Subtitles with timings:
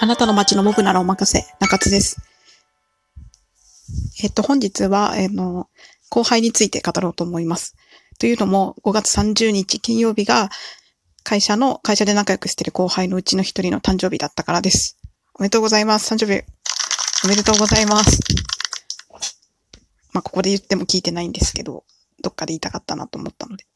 [0.00, 2.18] あなたの街の僕ならお任せ、中津です。
[4.22, 5.68] えっと、本日は、えーの、
[6.08, 7.74] 後輩について語ろうと思います。
[8.20, 10.50] というのも、5月30日金曜日が、
[11.24, 14.98] 会社の、会社で仲良くしてる後輩のうちの一人の誕生日だったからです。
[15.34, 16.14] おめでとうございます。
[16.14, 16.44] 誕生日、
[17.24, 18.20] おめでとうございます。
[20.12, 21.82] まあ、ここで言っても聞いてないんですけど、
[22.22, 23.66] どっかで言いたかったなと思ったので。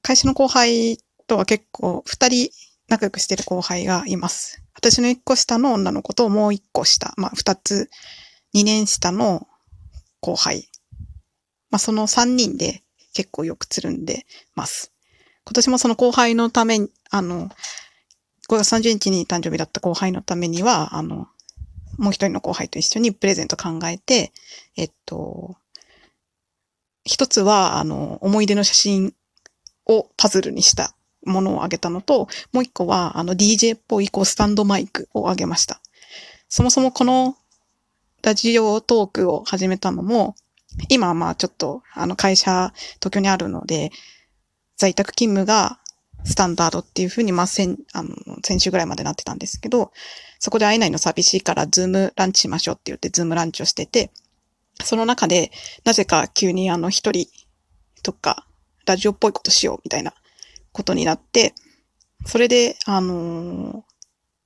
[0.00, 2.50] 会社の後輩とは結構、二人
[2.88, 4.62] 仲良くしてる後輩がいます。
[4.74, 7.90] 私の一個下の女の子ともう一個下、まあ二つ、
[8.54, 9.46] 二年下の
[10.20, 10.68] 後輩。
[11.70, 12.82] まあその三人で
[13.12, 14.24] 結構よくつるんで
[14.54, 14.92] ます。
[15.44, 17.48] 今年もその後輩のために、あの、
[18.48, 21.28] 5月30日に誕生日だった後輩のためには、あの、
[21.98, 24.32] もう一人の後輩と一緒にプレゼント考えて、
[24.76, 25.56] えっと、
[27.04, 29.14] 一つは、あの、思い出の写真
[29.86, 30.94] をパズルにした
[31.28, 35.80] ものをあげたのと、もう一個は、あの、DJ っぽい、こう、スタンドマイクをあげました。
[36.48, 37.36] そもそもこの、
[38.22, 40.34] ラジオトークを始めたのも、
[40.88, 43.90] 今はまあちょっと、あの、会社、東京にあるので、
[44.76, 45.78] 在宅勤務が
[46.24, 48.10] スタンダードっていうふうに、まあ、先、あの、
[48.44, 49.92] 先週ぐらいまでなってたんですけど、
[50.38, 54.10] そこで会えないの寂しいから、ズームランチしましょうって言って、ズームランチをしてて、
[54.84, 55.50] その中で、
[55.84, 57.28] なぜか急にあの、一人
[58.02, 58.46] とか、
[58.86, 60.14] ラジオっぽいことしようみたいな
[60.78, 61.54] ことになって、
[62.24, 63.76] それで、あのー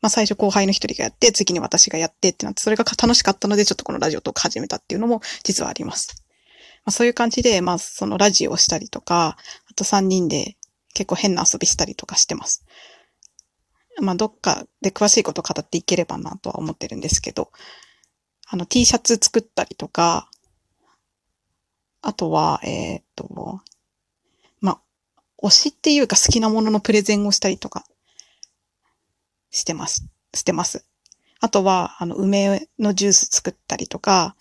[0.00, 6.24] まあ、最初後輩の一人がやって、次に私がやってってなって、それが楽しかったので、ちょっとこのラジオトーク始めたっていうのも実はあります。
[6.84, 9.36] まあ、そういう感じで、まあ、そのラジオをしたりとか、
[9.70, 10.56] あと三人で
[10.94, 12.64] 結構変な遊びしたりとかしてます。
[14.00, 17.52] まあ、どっかで詳しいこと語っていければなとは思ってるんですけど、
[18.48, 20.28] あの T シャツ作ったりとか、
[22.00, 23.60] あとは、えーっと、
[25.42, 27.84] 推しっていうか好きなもののプレゼンをしたりとか
[29.50, 30.04] してます。
[30.34, 30.84] してます。
[31.40, 34.36] あとは、あの、梅のジュース作ったりとか、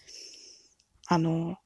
[1.07, 1.57] あの、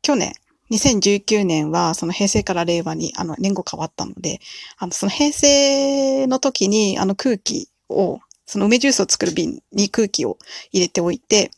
[0.00, 0.32] 去年、
[0.70, 4.40] 2019年は、その平成から令和に、あの、年号変わったので、
[4.78, 10.38] あの、その平成の時に、あの空気を、その梅ジュースを作る瓶に空気を
[10.72, 11.50] 入れておいて、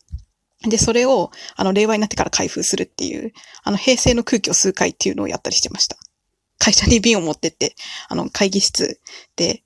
[0.68, 3.32] で、それを、あの、令和になってから開封するっていう、
[3.62, 5.96] あの、平成の空気を吸う会っていうのをやったりしてました。
[6.58, 7.74] 会社に瓶を持ってって、
[8.08, 9.00] あの、会議室
[9.36, 9.62] で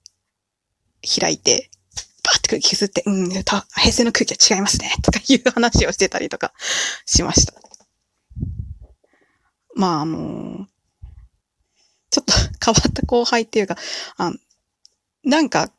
[1.02, 1.70] 開いて、
[2.22, 3.42] バーって空気吸って、うん、平
[3.92, 6.52] 成の空気は違いますね、とかいう話をしてたりとか
[7.06, 7.54] しました。
[9.74, 10.66] まあ、あの
[12.10, 12.32] ちょっと
[12.64, 13.76] 変わった後輩っていうか、
[14.16, 14.32] あ
[15.24, 15.70] なんか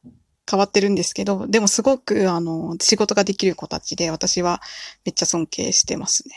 [0.52, 4.62] 変わってるんですけど、でもすごく、あの、仕事ができる子たちで、私は
[5.06, 6.36] めっちゃ尊敬してますね。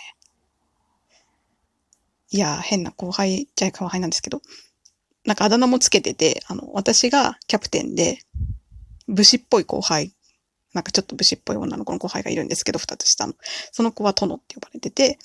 [2.30, 4.40] いや、変な後輩じゃ後輩なんですけど、
[5.24, 8.18] なんかあだ名もつけてて、あの、私がキャプテンで、
[9.08, 10.12] 武士っぽい後輩、
[10.72, 13.34] なんかちょっと武士っぽい女の子の後輩がいるんですけど、二つ下の。
[13.72, 15.18] その子は殿って呼ばれてて、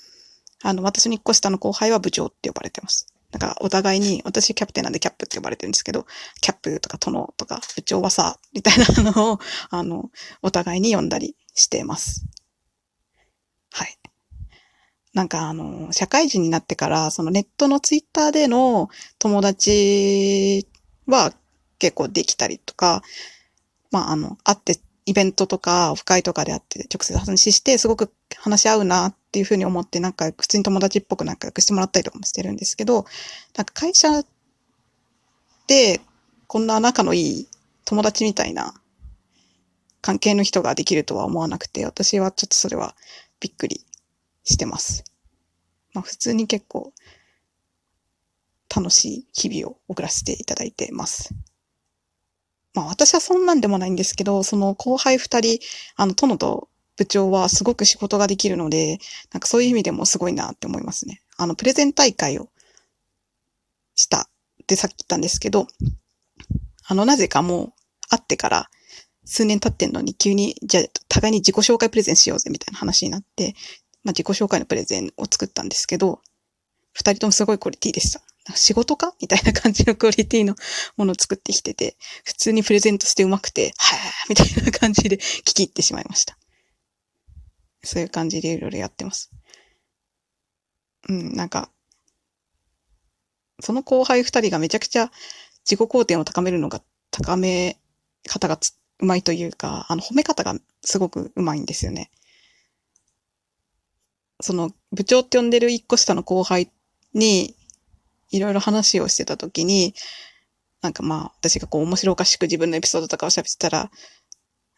[0.62, 3.06] あの、私の一個下の後輩は部長って呼ばれてます。
[3.30, 6.06] だか、お互いに、私キャプテンなんでキャップって呼ばれてるんですけど、
[6.40, 9.38] キャップとか殿とか部長はさ、みたいなのを、
[9.70, 10.10] あの、
[10.42, 12.24] お互いに呼んだりしてます。
[13.72, 13.98] はい。
[15.12, 20.66] なんかあの、社会人になってから、そのネットのツイッターでの友達
[21.06, 21.32] は
[21.78, 23.02] 結構できたりとか、
[23.90, 33.06] まああの、会って、イベントとか、オフ会とかで会って直接話して、すごく話し合うなっていうふうに思って、なんか普通に友達っぽく仲良くしてもらったりとかもしてるんですけど、
[33.56, 34.22] なんか会社
[35.66, 36.00] で
[36.46, 37.48] こんな仲のいい
[37.84, 38.74] 友達みたいな
[40.00, 42.94] 関係の人ができるとは思わなくて、私はちょっとそれは
[43.40, 43.84] びっくり
[44.44, 45.04] してます。
[45.94, 46.92] まあ普通に結構
[48.74, 51.34] 楽しい日々を送らせていただいてます。
[52.74, 55.58] まあ私はそんなんでもないんですけど、その後輩二人、
[55.96, 58.98] あの、殿と部長はすごく仕事ができるので、
[59.32, 61.22] なんかそういう意味でもすごいなって思いますね。
[61.36, 62.50] あの、プレゼン大会を
[63.94, 64.28] した
[64.62, 65.66] ってさっき言ったんですけど、
[66.86, 67.72] あの、なぜかもう
[68.08, 68.70] 会ってから
[69.24, 73.54] 数年経ってんのに急に、じゃあ互いに自己紹介プレゼンしようぜみたいな話になって、
[74.04, 76.20] まあ自己紹介のプレゼンを作ったんですけど、
[76.92, 78.20] 二人ともすごいクオリティでした。
[78.54, 79.14] 仕事か？
[79.20, 80.54] みたいな感じのクオリティの
[80.96, 86.36] ものを作ってきてて、普通にプレゼントしてうまくて、はぁみたいな感じで聞き入ってしまいました。
[87.82, 89.30] そういう感じでいろいろやってます。
[91.08, 91.70] うん、なんか、
[93.60, 95.10] その後輩二人がめちゃくちゃ
[95.64, 97.78] 自己肯定を高めるのが、高め
[98.28, 98.58] 方が
[98.98, 102.10] うまいというか、あの、褒め方がすごくうまいんですよね。
[104.40, 106.70] その、部長って呼んでる一個下の後輩
[107.14, 107.54] に、
[108.30, 109.94] いろいろ話をしてたときに、
[110.82, 113.90] なんかまあ、私がこう面白おかしく自分のエピソードとかを喋ってたら、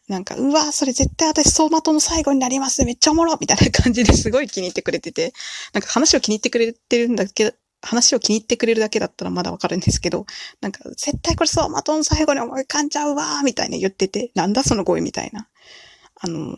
[0.09, 2.83] なんか、うわそれ絶対私走馬灯の最後になります。
[2.83, 3.37] めっちゃおもろ。
[3.39, 5.33] みたいな感じですごい気に入ってくれてて、
[5.73, 10.25] なんか話を気に入ってくれてるんだけど、話を気に入ってくれるだけだったらまだわかるんですけど、
[10.59, 13.41] なんか、絶対これ走馬灯の最後に思い浮かんじゃうわ。
[13.43, 15.47] みたいな言ってて、なんだその声みたいな。
[16.19, 16.57] あの、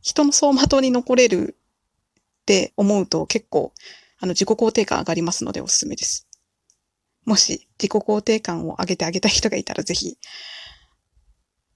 [0.00, 1.56] 人の走馬灯に残れる
[2.42, 3.72] って思うと結構、
[4.24, 6.26] あの、自己肯定感上がりますのでおすすめです。
[7.26, 10.16] もし自己肯定感を上げてあげた人がいたらぜひ、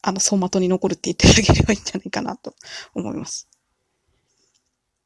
[0.01, 2.55] あの、走馬灯に残るって言ってあげればいいんじゃないかなと
[2.95, 3.51] 思います。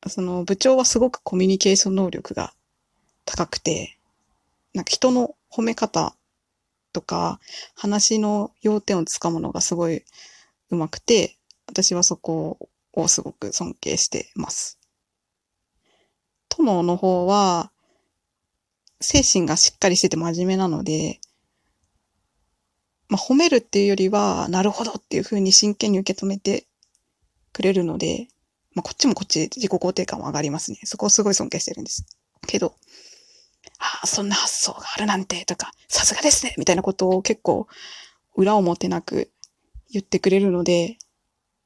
[0.06, 2.55] その部長はすごくコミュニケーション能力が
[3.25, 3.99] 高くて、
[4.73, 6.15] なんか人の褒め方
[6.93, 7.41] とか
[7.75, 10.05] 話の要点をつかむのがすごい
[10.71, 14.81] 上手くて、私はそこをすごく尊敬してます。
[16.62, 17.70] 友の方は、
[19.00, 21.20] 精神がしっかりしてて真面目なので、
[23.09, 26.67] まあ、褒めるっていうよりは、なるほどっていう風に真剣に受け止めて
[27.53, 28.29] くれるので、
[28.75, 30.79] まあ、こっちもこっちで自己肯定感は上がりますね。
[30.85, 32.06] そこをすごい尊敬してるんです。
[32.47, 32.75] けど、
[33.79, 37.67] ああ、そんな発想があるなんて、とか、さすがですねみたいなことを結構、
[38.35, 39.31] 裏表なく
[39.91, 40.97] 言ってくれるので、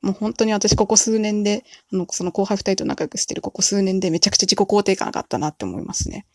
[0.06, 6.26] もう本当に私ここ数年で、あの、その後輩二人と仲良くしてるここ数年でめちゃくちゃ自己肯定感上がったなって思いますね。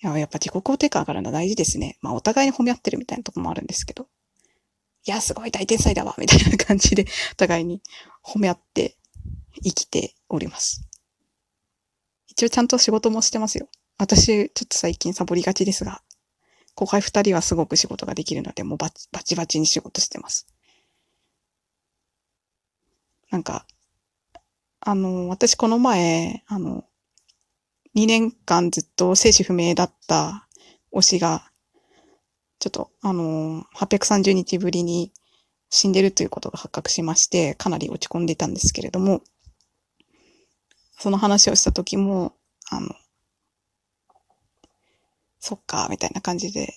[0.00, 1.98] いや、やっぱ自己肯定感上がるのは大事ですね。
[2.02, 4.06] まあ、お互いに褒め合ってるみたいなとこもあるんですけど。
[5.04, 7.82] いや、すごい大天才だわ、みたいな感じで、お互いに
[8.22, 8.96] 褒め合って
[9.64, 10.86] 生きております。
[12.28, 13.68] 一応ちゃんと仕事もしてますよ。
[13.98, 16.00] 私、ちょっと最近サボりがちですが、
[16.76, 20.46] 後輩二人はすごく仕事ができるので、もうバチバチに仕事してます。
[23.30, 23.66] なんか、
[24.80, 26.84] あの、私この前、あの、
[27.94, 30.46] 2年間ずっと生死不明だった
[30.92, 31.50] 推しが、
[32.58, 35.12] ちょっと、あの、830日ぶりに
[35.70, 39.22] 死んでるということが発覚しまして、かなり落ち込んでたんですけれども、
[40.98, 42.34] その話をした時も、
[42.70, 42.88] あの、
[45.40, 46.74] そっか、みたいな感じで、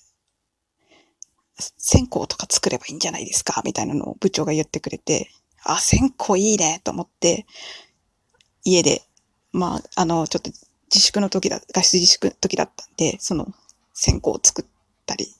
[1.77, 5.29] 線香とか作ればいいんじゃないですか、みたいなのを部長が言ってくれて、
[5.63, 7.45] あ、線香いいね、と思って、
[8.63, 9.03] 家で、
[9.51, 10.51] まあ、あの、ちょっと
[10.93, 13.53] 自粛の時だ、外出自粛の時だったんで、その
[13.93, 14.65] 線香を作っ
[15.05, 15.35] たり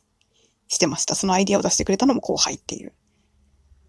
[0.68, 1.16] してました。
[1.16, 2.90] そのアイディアを出してくれたのも後輩っていう。
[2.90, 2.92] い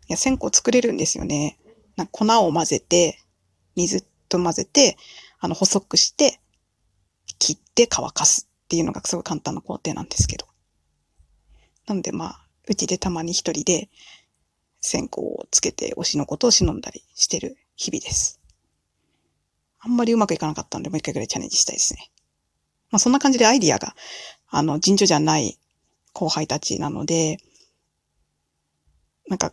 [0.09, 1.59] や、線香作れるんですよね。
[1.97, 3.19] なんか粉を混ぜて、
[3.77, 4.97] 水と混ぜて、
[5.39, 6.41] あの、細くして、
[7.39, 10.47] 切って乾かすっていうのがすごい簡単な工程なんですけど。
[11.87, 13.89] なんでまあ、うちでたまに一人で
[14.81, 18.41] 線香をつけて推しのことを忍んだりしてる日々です。
[19.79, 22.11] あんまりうまくいかなかったんで、もう一回ぐらいチャレンジしたいですね。
[22.91, 23.95] まあそんな感じでアイディアが、
[24.49, 25.59] あの、尋常じゃない
[26.13, 27.39] 後輩たちなので、
[29.29, 29.53] なんか、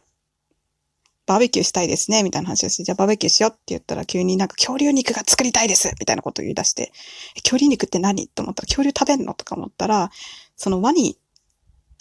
[1.27, 6.91] バーベキューしたいですね、みたいな話をして、じゃあバーベキューしようって言ったら急になんか恐竜肉が作りたいです、みたいなことを言い出して、
[7.43, 8.27] 恐竜肉って何？
[8.27, 9.33] と思ったら恐竜食べんの？
[9.33, 10.09] とか思ったら、
[10.55, 11.17] そのワニ、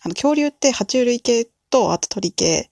[0.03, 2.71] あの恐竜って爬虫類系とあと鳥系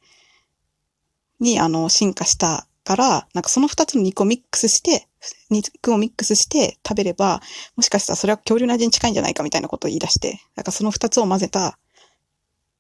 [1.44, 5.06] にあの進化したから、なんかその二つの肉をミックスして、
[5.50, 7.40] 肉をミックスして食べれば、
[7.76, 11.78] もしかしたらそれは恐竜の味に近いんじゃないかみたいなことを言い出して、なんかその二つを混ぜた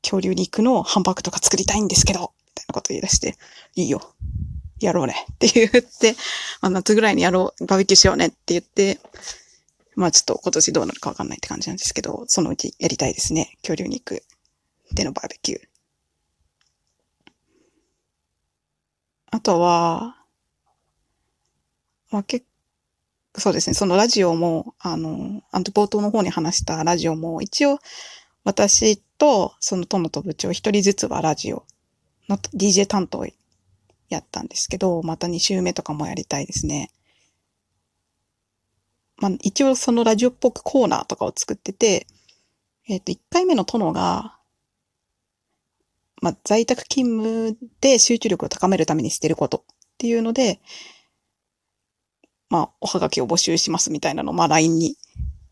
[0.02, 3.36] 恐竜肉のハンバーグとか作りたいんですけど、みたいなことを言い出して、
[3.76, 4.14] いいよ。
[4.80, 5.14] やろうね。
[5.32, 6.16] って言って、
[6.60, 8.98] まあ、夏ぐらいにやろう、バーベキューしようねって言って、
[9.96, 13.56] まあちょっと今年どうなるかわかんないって感じなんですけど、そのうちやりたいですね。
[13.62, 14.22] 恐竜肉
[14.92, 15.60] でのバーベキュー。
[19.34, 20.14] あとは、
[22.12, 22.46] まあ、結
[23.36, 27.80] そうですね、そのラジオも、あの、あの冒頭の方に話したラジオも、一応、
[28.44, 31.66] 私と、その友と部長一人ずつはラジオ
[32.28, 33.26] の DJ 担当
[34.08, 36.92] やったんですけど、また2週目とかもやりたいですね。
[39.16, 42.06] まあ、一応そのラジオっぽくコーナーとかを作ってて、
[42.86, 44.38] えっ、ー、と、1回目の殿が、
[46.24, 49.62] まあ、在宅勤務で集中力を高めるためにしてることっ
[49.98, 50.58] ていうので、
[52.48, 54.96] まあ、おはがきを募集しますみたいなのを、まあ、LINE に、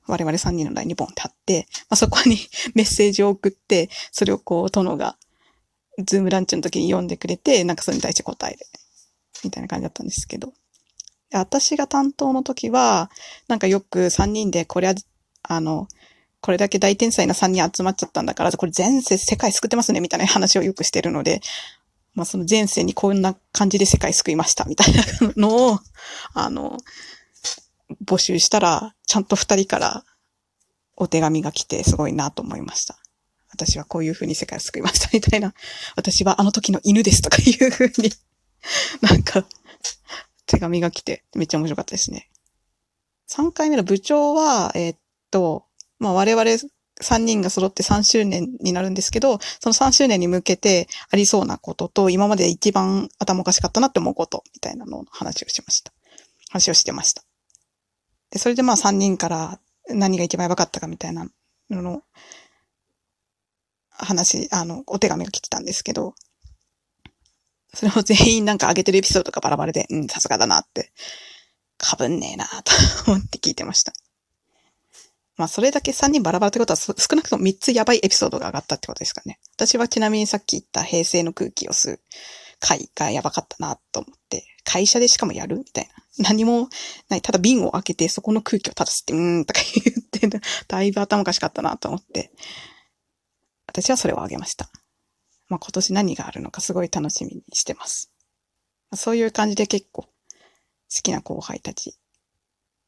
[0.06, 2.38] 我々3人の LINE にボンって貼って、まあ、そこに
[2.74, 5.18] メッセージを送って、それをこう、殿が、
[6.06, 8.60] ズームランチの時に読んでくれて、なんかそれに対して答える。
[9.44, 10.54] みたいな感じだったんですけど。
[11.32, 13.10] 私が担当の時は、
[13.46, 14.94] なんかよく3人でこれは、
[15.42, 15.86] あの、
[16.42, 21.40] これだけ大天才な3人集まっちゃったんだから、これ前世世界救ってますね、みたいな話をよくしてるので、
[22.14, 25.02] まあその前世にこんな感じで世界救いました、みたいな
[25.36, 25.78] のを、
[26.34, 26.78] あの、
[28.04, 30.04] 募集したら、ちゃんと2人から
[30.96, 32.98] お手紙が来てすごいなと思いました。
[33.50, 35.54] 私はこういう風に世界を救いましたみたいな。
[35.94, 38.12] 私はあの時の犬ですとかいう風に、
[39.00, 39.46] なんか、
[40.46, 42.30] 手紙が来て、めっちゃ面白かったですね。
[43.28, 44.98] 3回目の部長は、えー、っ
[45.30, 45.66] と、
[46.02, 46.42] まあ、我々
[47.00, 55.92] 3人が揃って3周年になるんですけど、その3周年に向けてありそうなことと、今まで一番頭おかしかったなって思うこと、みたいなのを話をしました。
[56.50, 57.22] 話をしてました。
[58.30, 61.28] で、それでまあ3人から何が一番やばかったかみたいな
[61.70, 62.02] のの
[63.90, 66.16] 話、あの、お手紙が来てたんですけど、
[67.72, 70.92] それを全員なんか上げてるエピソードがバラバラで、うん、さすがだなって、
[71.78, 72.72] かぶんねえなと
[73.12, 73.92] 思って聞いてました。
[75.42, 79.40] まあ、それだけ3人バラバラってことは、少なくとも3つやばいエピソードが上がったってことですかね。
[79.56, 82.00] 私はちなみにさっき言った平成の空気を吸う
[82.60, 86.28] 回がやばかったなと思って、会社でしかもやるみたいな。
[86.30, 86.68] 何も
[87.08, 87.22] ない。
[87.22, 89.60] ただ瓶を開けてそこの空気を立たせて、うーんとか
[90.20, 92.30] 言って、だいぶ頭おかしかったなと思って、
[93.66, 94.70] 私はそれをあげました。
[95.48, 98.12] まあ、今年何があるのかすごい楽しみにしてます。
[98.94, 100.08] そういう感じで結構好
[101.02, 101.98] きな後輩たち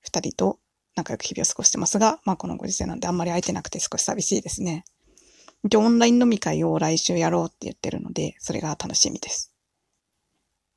[0.02, 0.60] 二人と
[0.94, 4.84] 仲良く日々を過ごしてますが、まあこのご時世なんであんまり空いてなくて少し寂しいですね。
[5.64, 9.52] 一応オンライン飲み会を来週やろうって言ってるので、それが楽しみです。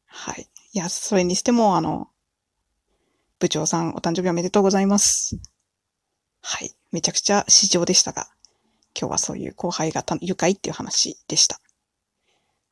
[0.06, 0.48] はい。
[0.72, 2.08] いや、それにしても、あの、
[3.40, 5.38] 部長さんお誕生日おめでとうございます。
[6.42, 6.74] はい。
[6.92, 8.30] めちゃくちゃ市場でしたが、
[9.00, 11.60] 今日はそういう後輩が愉快っていう話でした。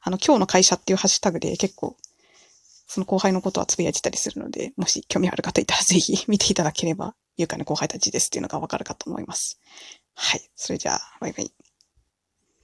[0.01, 1.97] あの、今日の会社っていうハッシュタグで結構、
[2.87, 9.59] その後輩のことはつぶやいてたりするので、もし興味ある方いたらぜひ見ていただければ、愉快な後輩たちですっていうのがわかるかと思います。
[10.15, 10.49] はい。
[10.55, 11.64] それじゃあ、バイバイ。